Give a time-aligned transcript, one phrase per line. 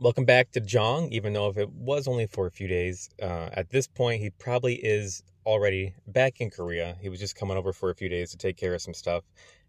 [0.00, 3.08] Welcome back to Jong, even though if it was only for a few days.
[3.22, 6.96] Uh, at this point, he probably is already back in Korea.
[7.00, 9.22] He was just coming over for a few days to take care of some stuff.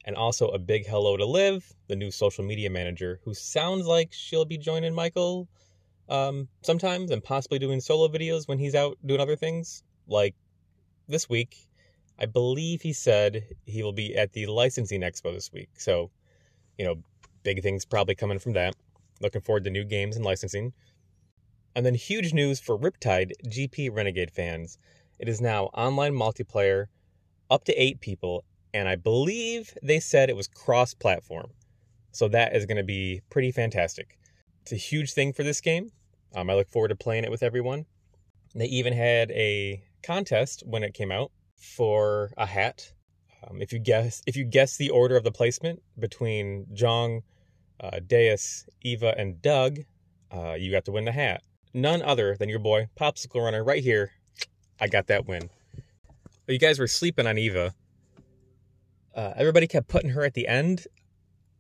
[0.04, 4.14] And also a big hello to Liv, the new social media manager, who sounds like
[4.14, 5.48] she'll be joining Michael
[6.10, 9.84] um, sometimes and possibly doing solo videos when he's out doing other things.
[10.08, 10.34] Like
[11.08, 11.56] this week,
[12.18, 15.70] I believe he said he will be at the licensing expo this week.
[15.78, 16.10] So,
[16.80, 16.96] you know,
[17.44, 18.76] big things probably coming from that.
[19.22, 20.74] Looking forward to new games and licensing.
[21.76, 24.78] And then huge news for Riptide GP Renegade fans.
[25.20, 26.88] It is now online multiplayer,
[27.50, 31.52] up to eight people, and I believe they said it was cross platform.
[32.12, 34.18] So that is going to be pretty fantastic.
[34.62, 35.92] It's a huge thing for this game.
[36.34, 37.86] Um, I look forward to playing it with everyone.
[38.54, 42.94] They even had a contest when it came out for a hat.
[43.44, 47.24] Um, if you guess if you guess the order of the placement between Jong,
[47.80, 49.80] uh, Deus, Eva, and Doug,
[50.32, 51.42] uh, you got to win the hat.
[51.74, 54.12] None other than your boy Popsicle Runner right here.
[54.80, 55.50] I got that win.
[56.48, 57.74] You guys were sleeping on Eva.
[59.16, 60.86] Uh, everybody kept putting her at the end.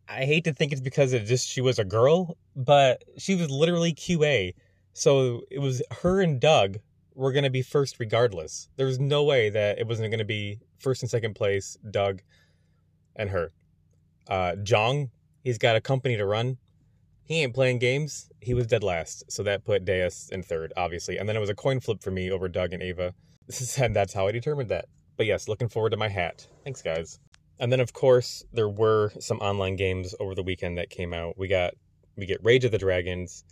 [0.08, 3.50] I hate to think it's because it just she was a girl, but she was
[3.50, 4.54] literally QA.
[4.94, 6.78] So it was her and Doug
[7.16, 8.70] were going to be first regardless.
[8.76, 12.22] There was no way that it wasn't going to be first and second place, Doug
[13.16, 13.52] and her.
[14.28, 15.10] Uh, Jong,
[15.46, 16.58] he's got a company to run.
[17.24, 18.30] He ain't playing games.
[18.42, 19.32] He was dead last.
[19.32, 21.18] So that put Deus in third, obviously.
[21.18, 23.14] And then it was a coin flip for me over Doug and Ava.
[23.78, 24.86] and that's how I determined that.
[25.16, 26.46] But yes, looking forward to my hat.
[26.64, 27.20] Thanks, guys.
[27.60, 31.38] And then, of course, there were some online games over the weekend that came out.
[31.38, 31.74] We got
[32.18, 33.44] we get Rage of the Dragons,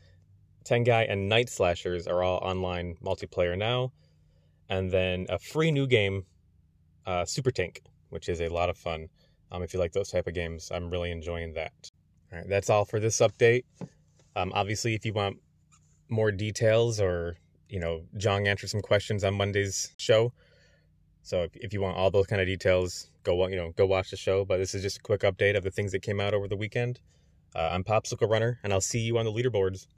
[0.65, 3.93] Tengai, and Night Slashers are all online multiplayer now.
[4.69, 6.25] And then a free new game,
[7.05, 9.09] uh, Super Tank, which is a lot of fun.
[9.53, 11.91] Um, if you like those type of games, I'm really enjoying that.
[12.31, 13.63] All right, that's all for this update.
[14.35, 15.37] Um, obviously, if you want
[16.09, 17.37] more details or
[17.69, 20.31] you know, Jong answered some questions on Monday's show.
[21.23, 24.11] So if, if you want all those kind of details, go you know go watch
[24.11, 24.45] the show.
[24.45, 26.57] But this is just a quick update of the things that came out over the
[26.57, 26.99] weekend.
[27.55, 29.87] Uh, I'm Popsicle Runner, and I'll see you on the leaderboards.